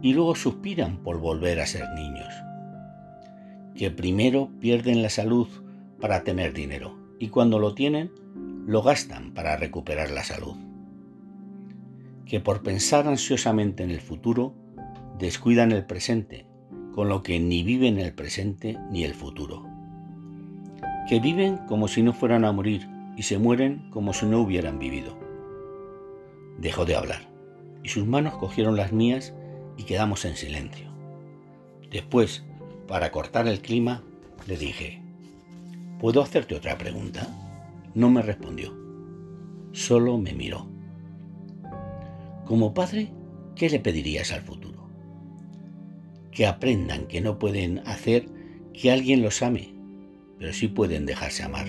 y 0.00 0.14
luego 0.14 0.34
suspiran 0.34 1.02
por 1.02 1.18
volver 1.18 1.60
a 1.60 1.66
ser 1.66 1.88
niños. 1.90 2.32
Que 3.74 3.90
primero 3.90 4.50
pierden 4.60 5.02
la 5.02 5.10
salud 5.10 5.48
para 6.00 6.24
tener 6.24 6.52
dinero 6.52 6.96
y 7.18 7.28
cuando 7.28 7.58
lo 7.58 7.74
tienen, 7.74 8.12
lo 8.66 8.82
gastan 8.82 9.32
para 9.32 9.56
recuperar 9.56 10.10
la 10.10 10.24
salud. 10.24 10.56
Que 12.26 12.40
por 12.40 12.62
pensar 12.62 13.08
ansiosamente 13.08 13.82
en 13.82 13.90
el 13.90 14.00
futuro, 14.00 14.54
descuidan 15.18 15.72
el 15.72 15.84
presente, 15.84 16.46
con 16.94 17.08
lo 17.08 17.22
que 17.22 17.40
ni 17.40 17.62
viven 17.62 17.98
el 17.98 18.12
presente 18.12 18.78
ni 18.90 19.04
el 19.04 19.14
futuro. 19.14 19.66
Que 21.08 21.20
viven 21.20 21.58
como 21.66 21.88
si 21.88 22.02
no 22.02 22.12
fueran 22.12 22.44
a 22.44 22.52
morir 22.52 22.86
y 23.16 23.22
se 23.22 23.38
mueren 23.38 23.90
como 23.90 24.12
si 24.12 24.26
no 24.26 24.40
hubieran 24.40 24.78
vivido. 24.78 25.18
Dejó 26.58 26.84
de 26.84 26.96
hablar 26.96 27.22
y 27.82 27.88
sus 27.88 28.06
manos 28.06 28.36
cogieron 28.36 28.76
las 28.76 28.92
mías 28.92 29.34
y 29.76 29.84
quedamos 29.84 30.24
en 30.24 30.36
silencio. 30.36 30.88
Después, 31.90 32.44
para 32.86 33.10
cortar 33.10 33.48
el 33.48 33.60
clima, 33.60 34.02
le 34.46 34.58
dije, 34.58 35.00
¿Puedo 35.98 36.22
hacerte 36.22 36.54
otra 36.54 36.78
pregunta? 36.78 37.26
No 37.94 38.08
me 38.08 38.22
respondió. 38.22 38.72
Solo 39.72 40.16
me 40.16 40.32
miró. 40.32 40.68
Como 42.44 42.72
padre, 42.72 43.12
¿qué 43.56 43.68
le 43.68 43.80
pedirías 43.80 44.32
al 44.32 44.42
futuro? 44.42 44.88
Que 46.30 46.46
aprendan 46.46 47.06
que 47.06 47.20
no 47.20 47.40
pueden 47.40 47.80
hacer 47.80 48.26
que 48.72 48.92
alguien 48.92 49.22
los 49.22 49.42
ame, 49.42 49.74
pero 50.38 50.52
sí 50.52 50.68
pueden 50.68 51.04
dejarse 51.04 51.42
amar. 51.42 51.66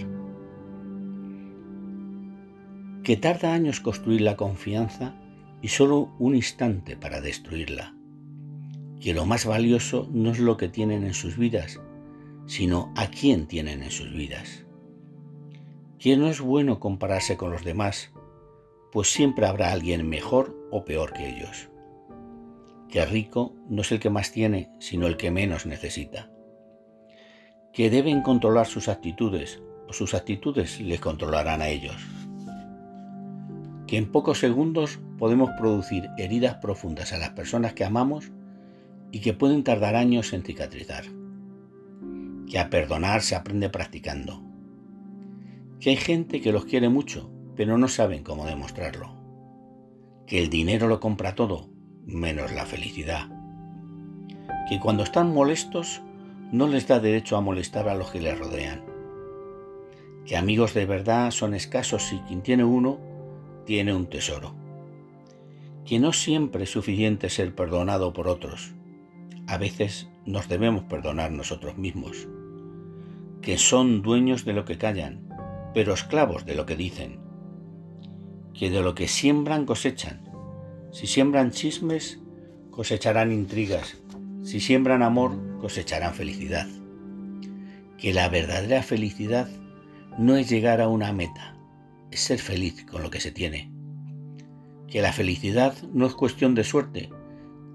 Que 3.04 3.18
tarda 3.18 3.54
años 3.54 3.80
construir 3.80 4.22
la 4.22 4.38
confianza 4.38 5.16
y 5.64 5.70
solo 5.70 6.12
un 6.20 6.36
instante 6.36 6.96
para 6.96 7.20
destruirla. 7.20 7.96
Que 9.02 9.16
lo 9.16 9.26
más 9.26 9.46
valioso 9.48 10.08
no 10.14 10.30
es 10.32 10.40
lo 10.40 10.56
que 10.56 10.70
tienen 10.70 11.04
en 11.04 11.16
sus 11.16 11.36
vidas, 11.36 11.80
sino 12.50 12.92
a 12.96 13.12
quién 13.12 13.46
tienen 13.46 13.84
en 13.84 13.92
sus 13.92 14.12
vidas. 14.12 14.66
Que 16.00 16.18
no 16.18 16.28
es 16.28 16.42
bueno 16.42 16.80
compararse 16.80 17.38
con 17.38 17.52
los 17.52 17.64
demás, 17.64 18.12
pues 18.92 19.14
siempre 19.14 19.46
habrá 19.46 19.72
alguien 19.72 20.10
mejor 20.10 20.58
o 20.72 20.84
peor 20.84 21.14
que 21.14 21.30
ellos. 21.30 21.70
Que 22.90 23.06
rico 23.06 23.54
no 23.70 23.84
es 23.84 23.92
el 23.92 24.00
que 24.00 24.10
más 24.10 24.32
tiene, 24.32 24.72
sino 24.80 25.06
el 25.06 25.16
que 25.16 25.30
menos 25.30 25.68
necesita. 25.68 26.32
Que 27.72 27.92
deben 27.92 28.24
controlar 28.24 28.66
sus 28.66 28.88
actitudes, 28.88 29.62
o 29.88 29.94
sus 29.94 30.16
actitudes 30.16 30.82
les 30.82 31.00
controlarán 31.00 31.62
a 31.62 31.68
ellos. 31.68 31.98
Que 33.86 33.98
en 33.98 34.12
pocos 34.12 34.40
segundos 34.40 35.00
podemos 35.20 35.52
producir 35.56 36.10
heridas 36.18 36.56
profundas 36.56 37.14
a 37.14 37.20
las 37.20 37.30
personas 37.30 37.74
que 37.74 37.86
amamos 37.86 38.32
y 39.12 39.20
que 39.20 39.34
pueden 39.34 39.64
tardar 39.64 39.96
años 39.96 40.34
en 40.34 40.42
cicatrizar 40.42 41.19
que 42.50 42.60
a 42.60 42.70
perdonar 42.70 43.22
se 43.22 43.36
aprende 43.36 43.70
practicando, 43.70 44.44
que 45.80 45.92
hay 45.92 45.98
gente 45.98 46.42
que 46.42 46.52
los 46.52 46.66
quiere 46.66 46.90
mucho, 46.90 47.32
pero 47.56 47.78
no 47.78 47.88
saben 47.88 48.24
cómo 48.24 48.46
demostrarlo, 48.46 49.16
que 50.26 50.42
el 50.42 50.50
dinero 50.50 50.88
lo 50.88 51.00
compra 51.00 51.36
todo, 51.36 51.70
menos 52.06 52.52
la 52.52 52.66
felicidad, 52.66 53.30
que 54.68 54.80
cuando 54.80 55.04
están 55.04 55.34
molestos 55.34 56.02
no 56.52 56.68
les 56.68 56.88
da 56.88 57.00
derecho 57.00 57.38
a 57.38 57.42
molestar 57.42 57.88
a 57.88 57.96
los 57.96 58.10
que 58.12 58.20
les 58.20 58.38
rodean, 58.38 58.84
que 60.26 60.36
amigos 60.36 60.74
de 60.74 60.86
verdad 60.86 61.32
son 61.32 61.54
escasos 61.54 62.12
y 62.12 62.18
quien 62.20 62.42
tiene 62.42 62.64
uno 62.64 63.00
tiene 63.66 63.94
un 63.94 64.08
tesoro. 64.08 64.56
Que 65.86 66.00
no 66.00 66.14
siempre 66.14 66.64
es 66.64 66.72
suficiente 66.72 67.30
ser 67.30 67.56
perdonado 67.56 68.14
por 68.14 68.28
otros. 68.28 68.74
A 69.48 69.58
veces 69.58 70.08
nos 70.26 70.48
debemos 70.48 70.84
perdonar 70.84 71.32
nosotros 71.32 71.78
mismos. 71.78 72.28
Que 73.42 73.58
son 73.58 74.02
dueños 74.02 74.46
de 74.46 74.54
lo 74.54 74.66
que 74.66 74.78
callan, 74.78 75.30
pero 75.74 75.94
esclavos 75.94 76.46
de 76.46 76.56
lo 76.56 76.66
que 76.66 76.76
dicen. 76.76 77.20
Que 78.54 78.70
de 78.70 78.82
lo 78.82 78.96
que 78.96 79.08
siembran 79.08 79.66
cosechan. 79.66 80.30
Si 80.92 81.08
siembran 81.08 81.52
chismes, 81.52 82.20
cosecharán 82.70 83.32
intrigas. 83.32 83.98
Si 84.44 84.60
siembran 84.60 85.04
amor, 85.04 85.38
cosecharán 85.60 86.14
felicidad. 86.14 86.68
Que 87.98 88.14
la 88.14 88.30
verdadera 88.30 88.84
felicidad 88.84 89.48
no 90.18 90.36
es 90.36 90.50
llegar 90.50 90.82
a 90.82 90.88
una 90.88 91.14
meta, 91.14 91.56
es 92.12 92.20
ser 92.20 92.40
feliz 92.40 92.86
con 92.86 93.04
lo 93.04 93.10
que 93.10 93.22
se 93.22 93.32
tiene. 93.32 93.72
Que 94.88 95.02
la 95.02 95.14
felicidad 95.14 95.76
no 95.94 96.08
es 96.08 96.14
cuestión 96.14 96.56
de 96.56 96.64
suerte, 96.64 97.10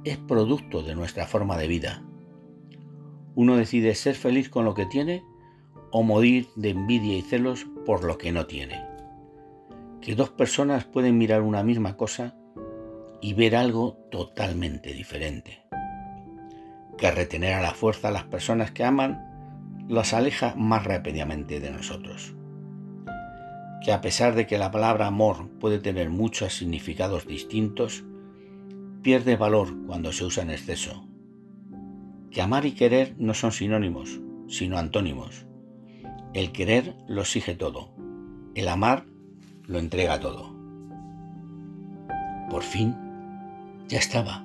es 0.05 0.19
producto 0.19 0.83
de 0.83 0.95
nuestra 0.95 1.27
forma 1.27 1.57
de 1.57 1.69
vida. 1.69 2.03
Uno 3.35 3.57
decide 3.57 3.95
ser 3.95 4.15
feliz 4.15 4.49
con 4.49 4.65
lo 4.65 4.75
que 4.75 4.87
tiene 4.87 5.23
o 5.97 6.03
morir 6.03 6.49
de 6.57 6.71
envidia 6.71 7.17
y 7.17 7.23
celos 7.23 7.69
por 7.87 8.03
lo 8.03 8.19
que 8.19 8.33
no 8.33 8.47
tiene. 8.47 8.85
Que 10.01 10.17
dos 10.17 10.29
personas 10.29 10.85
pueden 10.85 11.17
mirar 11.17 11.43
una 11.43 11.63
misma 11.63 11.97
cosa 11.97 12.35
y 13.21 13.33
ver 13.35 13.55
algo 13.55 13.93
totalmente 14.11 14.93
diferente. 14.93 15.63
Que 16.99 17.13
retener 17.13 17.55
a 17.55 17.63
la 17.63 17.71
fuerza 17.71 18.09
a 18.09 18.11
las 18.11 18.25
personas 18.25 18.73
que 18.73 18.83
aman 18.83 19.87
las 19.89 20.15
aleja 20.15 20.57
más 20.57 20.83
rápidamente 20.83 21.61
de 21.61 21.71
nosotros. 21.71 22.35
Que 23.85 23.93
a 23.93 24.01
pesar 24.01 24.35
de 24.35 24.49
que 24.49 24.59
la 24.59 24.73
palabra 24.73 25.07
amor 25.07 25.49
puede 25.61 25.79
tener 25.79 26.11
muchos 26.11 26.55
significados 26.55 27.25
distintos, 27.25 28.05
pierde 29.03 29.37
valor 29.37 29.69
cuando 29.87 30.11
se 30.11 30.25
usa 30.25 30.43
en 30.43 30.51
exceso. 30.51 31.07
Que 32.33 32.43
amar 32.43 32.67
y 32.67 32.73
querer 32.73 33.15
no 33.17 33.33
son 33.33 33.53
sinónimos, 33.53 34.21
sino 34.49 34.77
antónimos. 34.77 35.47
El 36.35 36.51
querer 36.51 36.97
lo 37.07 37.21
exige 37.21 37.55
todo, 37.55 37.91
el 38.57 38.67
amar 38.67 39.07
lo 39.69 39.79
entrega 39.79 40.19
todo. 40.19 40.53
Por 42.51 42.65
fin, 42.65 42.93
ya 43.87 43.99
estaba. 43.99 44.45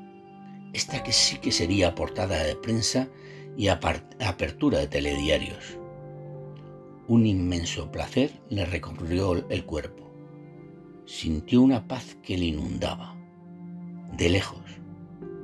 Esta 0.72 1.02
que 1.02 1.12
sí 1.12 1.40
que 1.40 1.52
sería 1.52 1.96
portada 1.96 2.44
de 2.44 2.56
prensa 2.56 3.10
y 3.58 3.70
apertura 3.70 4.78
de 4.78 4.86
telediarios. 4.86 5.80
Un 7.08 7.26
inmenso 7.26 7.92
placer 7.92 8.40
le 8.50 8.66
recorrió 8.66 9.50
el 9.50 9.66
cuerpo. 9.66 10.14
Sintió 11.08 11.60
una 11.60 11.88
paz 11.88 12.20
que 12.22 12.38
le 12.38 12.46
inundaba. 12.46 13.18
De 14.16 14.30
lejos, 14.30 14.62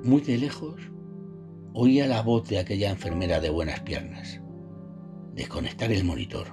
muy 0.04 0.22
de 0.22 0.38
lejos, 0.38 0.80
oía 1.74 2.06
la 2.06 2.22
voz 2.22 2.48
de 2.48 2.60
aquella 2.60 2.92
enfermera 2.92 3.40
de 3.40 3.50
buenas 3.50 3.80
piernas. 3.80 4.42
Desconectar 5.36 5.92
el 5.92 6.06
monitor. 6.06 6.48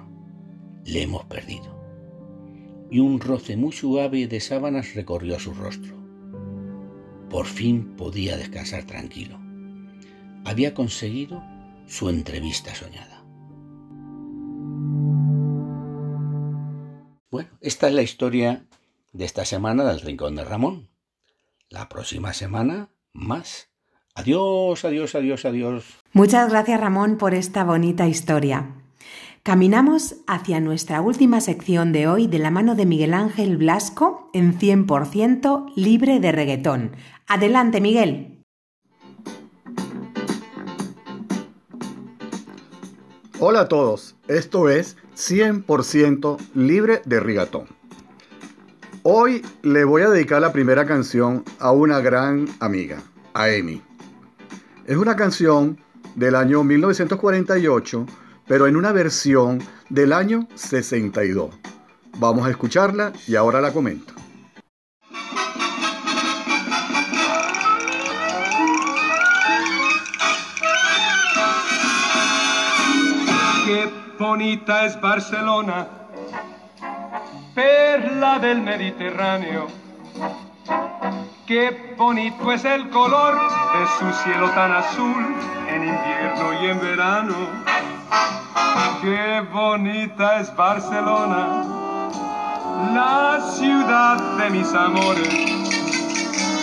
Le 0.83 1.03
hemos 1.03 1.23
perdido. 1.25 1.81
Y 2.91 2.99
un 2.99 3.21
roce 3.21 3.55
muy 3.55 3.71
suave 3.71 4.27
de 4.27 4.41
sábanas 4.41 4.93
recorrió 4.93 5.39
su 5.39 5.53
rostro. 5.53 5.95
Por 7.29 7.45
fin 7.45 7.95
podía 7.95 8.35
descansar 8.35 8.83
tranquilo. 8.83 9.39
Había 10.43 10.73
conseguido 10.73 11.41
su 11.87 12.09
entrevista 12.09 12.75
soñada. 12.75 13.23
Bueno, 17.31 17.49
esta 17.61 17.87
es 17.87 17.93
la 17.93 18.03
historia 18.03 18.67
de 19.13 19.25
esta 19.25 19.45
semana 19.45 19.85
del 19.85 20.01
Rincón 20.01 20.35
de 20.35 20.43
Ramón. 20.43 20.89
La 21.69 21.87
próxima 21.87 22.33
semana, 22.33 22.89
más. 23.13 23.72
Adiós, 24.15 24.85
adiós, 24.85 25.15
adiós, 25.15 25.43
adiós. 25.43 25.83
Muchas 26.13 26.49
gracias 26.49 26.79
Ramón 26.79 27.17
por 27.17 27.33
esta 27.33 27.63
bonita 27.63 28.07
historia. 28.07 28.69
Caminamos 29.41 30.17
hacia 30.27 30.59
nuestra 30.59 31.01
última 31.01 31.41
sección 31.41 31.91
de 31.91 32.07
hoy 32.07 32.27
de 32.27 32.37
la 32.37 32.51
mano 32.51 32.75
de 32.75 32.85
Miguel 32.85 33.15
Ángel 33.15 33.57
Blasco 33.57 34.29
en 34.33 34.57
100% 34.57 35.73
libre 35.75 36.19
de 36.19 36.31
reggaetón. 36.31 36.91
Adelante, 37.27 37.81
Miguel. 37.81 38.43
Hola 43.39 43.61
a 43.61 43.67
todos, 43.67 44.15
esto 44.27 44.69
es 44.69 44.95
100% 45.15 46.37
libre 46.53 47.01
de 47.03 47.19
rigatón. 47.19 47.67
Hoy 49.01 49.41
le 49.63 49.83
voy 49.83 50.03
a 50.03 50.09
dedicar 50.09 50.39
la 50.39 50.53
primera 50.53 50.85
canción 50.85 51.43
a 51.59 51.71
una 51.71 51.99
gran 51.99 52.47
amiga, 52.61 53.01
a 53.33 53.45
Amy. 53.45 53.81
Es 54.85 54.97
una 54.97 55.15
canción 55.15 55.77
del 56.15 56.35
año 56.35 56.63
1948, 56.63 58.05
pero 58.47 58.67
en 58.67 58.75
una 58.75 58.91
versión 58.91 59.59
del 59.89 60.11
año 60.11 60.47
62. 60.55 61.51
Vamos 62.17 62.45
a 62.45 62.49
escucharla 62.49 63.13
y 63.27 63.35
ahora 63.35 63.61
la 63.61 63.71
comento. 63.71 64.13
bonita 74.33 74.85
es 74.85 74.99
Barcelona, 74.99 75.87
perla 77.53 78.39
del 78.39 78.61
Mediterráneo. 78.61 79.82
Qué 81.53 81.93
bonito 81.95 82.51
es 82.51 82.65
el 82.65 82.89
color 82.89 83.35
de 83.35 83.85
su 83.99 84.23
cielo 84.23 84.49
tan 84.55 84.71
azul 84.71 85.35
en 85.67 85.83
invierno 85.83 86.53
y 86.59 86.65
en 86.65 86.79
verano. 86.81 87.35
Qué 89.03 89.39
bonita 89.53 90.39
es 90.39 90.55
Barcelona, 90.55 91.63
la 92.95 93.39
ciudad 93.51 94.17
de 94.39 94.49
mis 94.49 94.73
amores. 94.73 95.29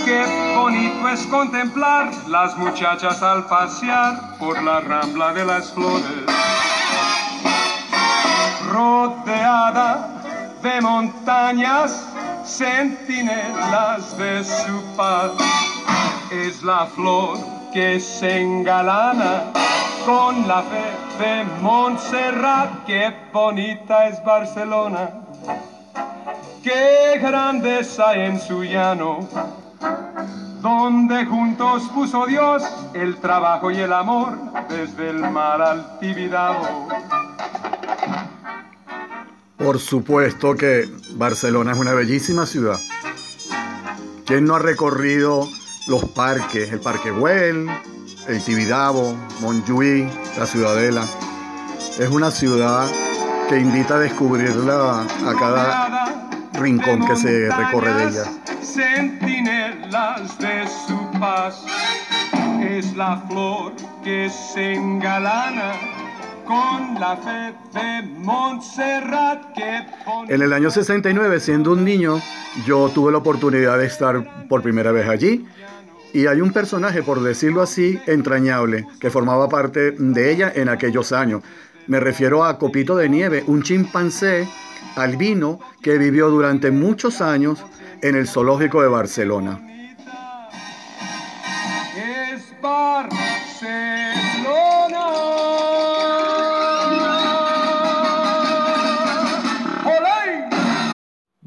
Qué 0.05 0.57
bonito 0.57 1.09
es 1.09 1.25
contemplar 1.27 2.11
las 2.27 2.57
muchachas 2.57 3.23
al 3.23 3.47
pasear 3.47 4.39
por 4.41 4.61
la 4.61 4.81
rambla 4.81 5.33
de 5.33 5.45
las 5.45 5.71
flores 5.73 6.25
rodeada 8.73 10.09
de 10.63 10.81
montañas, 10.81 12.09
centinelas 12.51 14.17
de 14.19 14.45
su 14.45 14.97
paz. 14.97 15.31
Es 16.31 16.63
la 16.63 16.87
flor 16.87 17.39
que 17.73 18.01
se 18.01 18.41
engalana 18.43 19.45
con 20.05 20.47
la 20.49 20.63
fe 20.63 21.25
de 21.25 21.45
Montserrat. 21.63 22.85
Qué 22.87 23.15
bonita 23.33 24.09
es 24.09 24.23
Barcelona, 24.25 25.11
qué 26.63 27.19
grandeza 27.21 28.15
en 28.15 28.39
su 28.41 28.65
llano. 28.65 29.29
Donde 30.61 31.25
juntos 31.25 31.85
puso 31.95 32.27
Dios 32.27 32.63
el 32.93 33.17
trabajo 33.17 33.71
y 33.71 33.79
el 33.79 33.93
amor 33.93 34.37
desde 34.69 35.09
el 35.09 35.21
mar 35.31 35.63
al. 35.63 35.99
Por 39.63 39.79
supuesto 39.79 40.55
que 40.55 40.89
Barcelona 41.17 41.73
es 41.73 41.79
una 41.79 41.93
bellísima 41.93 42.47
ciudad. 42.47 42.79
¿Quién 44.25 44.47
no 44.47 44.55
ha 44.55 44.59
recorrido 44.59 45.47
los 45.87 46.07
parques? 46.07 46.73
El 46.73 46.81
Parque 46.81 47.11
Güell, 47.11 47.69
el 48.27 48.43
Tibidabo, 48.43 49.15
Montjuïc, 49.43 50.09
la 50.39 50.47
Ciudadela. 50.47 51.05
Es 51.99 52.09
una 52.09 52.31
ciudad 52.31 52.91
que 53.51 53.59
invita 53.59 53.97
a 53.97 53.99
descubrirla 53.99 55.03
a 55.03 55.35
cada 55.39 56.31
rincón 56.55 57.07
que 57.07 57.17
se 57.17 57.51
recorre 57.55 57.93
de 57.93 58.09
ella. 58.09 58.25
Centinelas 58.63 60.39
de 60.39 60.67
su 60.87 61.21
paz 61.21 61.67
es 62.63 62.97
la 62.97 63.19
flor 63.29 63.75
que 64.03 64.31
se 64.31 64.73
engalana 64.73 66.00
con 66.51 66.99
la 66.99 67.17
fe 67.17 67.55
de 67.79 68.03
Montserrat 68.19 69.55
que 69.55 69.87
En 70.35 70.43
el 70.43 70.53
año 70.53 70.69
69, 70.69 71.39
siendo 71.39 71.71
un 71.75 71.85
niño, 71.85 72.21
yo 72.67 72.89
tuve 72.89 73.13
la 73.13 73.19
oportunidad 73.19 73.79
de 73.79 73.87
estar 73.87 74.49
por 74.49 74.61
primera 74.61 74.91
vez 74.91 75.09
allí. 75.09 75.47
Y 76.13 76.27
hay 76.27 76.41
un 76.41 76.53
personaje, 76.53 77.05
por 77.05 77.23
decirlo 77.23 77.63
así, 77.63 78.01
entrañable, 78.09 78.85
que 78.99 79.11
formaba 79.11 79.49
parte 79.49 79.93
de 79.93 80.33
ella 80.33 80.53
en 80.53 80.69
aquellos 80.69 81.13
años. 81.13 81.45
Me 81.87 82.01
refiero 82.01 82.45
a 82.45 82.59
Copito 82.59 82.97
de 82.97 83.09
Nieve, 83.09 83.45
un 83.47 83.63
chimpancé 83.63 84.49
albino 84.97 85.61
que 85.81 85.99
vivió 85.99 86.31
durante 86.31 86.73
muchos 86.73 87.21
años 87.21 87.65
en 88.03 88.17
el 88.17 88.27
zoológico 88.27 88.83
de 88.83 88.89
Barcelona. 88.89 89.61
Es 91.97 92.61
Barcelona. 92.61 94.10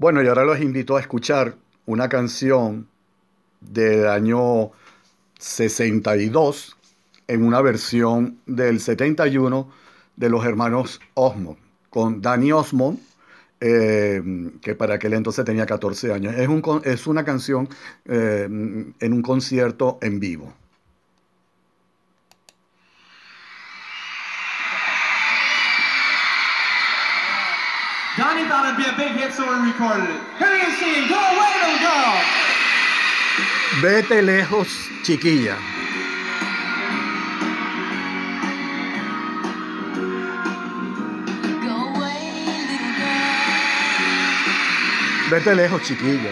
Bueno, 0.04 0.22
y 0.22 0.28
ahora 0.28 0.44
los 0.44 0.60
invito 0.60 0.98
a 0.98 1.00
escuchar 1.00 1.56
una 1.86 2.10
canción 2.10 2.90
del 3.62 4.06
año 4.06 4.72
62 5.40 6.76
en 7.30 7.46
una 7.46 7.62
versión 7.62 8.38
del 8.46 8.82
71 8.82 9.72
de 10.18 10.30
los 10.30 10.44
hermanos 10.44 11.00
Osmond, 11.14 11.56
con 11.90 12.22
Danny 12.22 12.52
Osmond, 12.52 13.00
eh, 13.62 14.22
que 14.62 14.76
para 14.76 14.96
aquel 14.96 15.14
entonces 15.14 15.46
tenía 15.46 15.66
14 15.66 16.12
años. 16.12 16.36
Es, 16.36 16.50
un, 16.50 16.82
es 16.84 17.08
una 17.08 17.24
canción 17.24 17.70
eh, 18.04 18.44
en 18.44 19.14
un 19.14 19.22
concierto 19.22 20.00
en 20.02 20.20
vivo. 20.20 20.54
Donnie 28.74 28.86
thought 28.86 28.94
it'd 28.94 28.98
be 28.98 29.04
a 29.04 29.10
big 29.10 29.20
hit, 29.20 29.34
so 29.34 29.44
we 29.44 29.72
recorded 29.72 30.10
it. 30.10 30.22
Here 30.38 30.56
you 30.56 30.72
see, 30.78 31.08
go 31.10 31.16
away, 31.16 31.54
little 31.62 31.80
girl. 31.80 32.14
Vete 33.82 34.22
lejos, 34.22 34.90
chiquilla. 35.04 35.58
Vete 45.30 45.56
lejos, 45.56 45.82
chiquilla. 45.84 46.32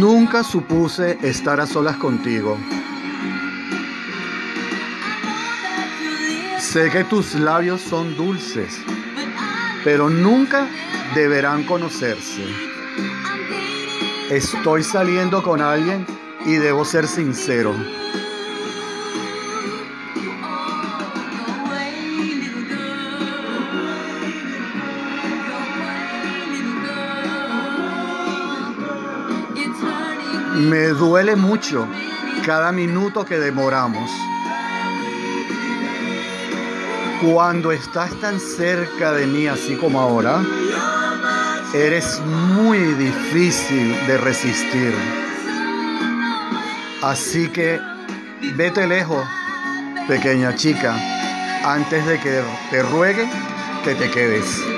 Nunca 0.00 0.42
supuse 0.42 1.18
estar 1.22 1.60
a 1.60 1.66
solas 1.66 1.96
contigo. 1.96 2.58
Sé 6.72 6.88
que 6.88 7.02
tus 7.02 7.34
labios 7.34 7.80
son 7.80 8.16
dulces, 8.16 8.78
pero 9.82 10.08
nunca 10.08 10.68
deberán 11.16 11.64
conocerse. 11.64 12.44
Estoy 14.30 14.84
saliendo 14.84 15.42
con 15.42 15.60
alguien 15.60 16.06
y 16.46 16.52
debo 16.52 16.84
ser 16.84 17.08
sincero. 17.08 17.74
Me 30.54 30.86
duele 30.90 31.34
mucho 31.34 31.88
cada 32.46 32.70
minuto 32.70 33.24
que 33.24 33.40
demoramos. 33.40 34.08
Cuando 37.20 37.70
estás 37.70 38.18
tan 38.20 38.40
cerca 38.40 39.12
de 39.12 39.26
mí 39.26 39.46
así 39.46 39.76
como 39.76 40.00
ahora, 40.00 40.42
eres 41.74 42.18
muy 42.20 42.78
difícil 42.78 43.94
de 44.06 44.16
resistir. 44.16 44.94
Así 47.02 47.48
que 47.48 47.78
vete 48.56 48.86
lejos, 48.86 49.26
pequeña 50.08 50.54
chica, 50.54 50.96
antes 51.64 52.06
de 52.06 52.18
que 52.20 52.42
te 52.70 52.82
ruegue 52.82 53.28
que 53.84 53.94
te 53.94 54.10
quedes. 54.10 54.69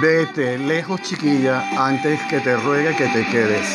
Vete 0.00 0.58
lejos, 0.58 1.02
chiquilla, 1.02 1.64
antes 1.76 2.20
que 2.30 2.38
te 2.38 2.56
ruegue 2.56 2.94
que 2.94 3.08
te 3.08 3.26
quedes. 3.26 3.66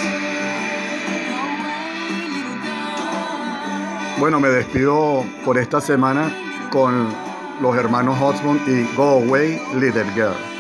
Bueno, 4.20 4.40
me 4.40 4.48
despido 4.48 5.26
por 5.44 5.58
esta 5.58 5.82
semana 5.82 6.32
con 6.70 7.10
los 7.62 7.76
hermanos 7.76 8.18
Hotspot 8.20 8.66
y 8.68 8.84
Go 8.96 9.24
Away, 9.24 9.62
Little 9.76 10.06
Girl. 10.14 10.53